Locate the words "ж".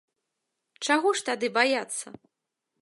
1.21-1.27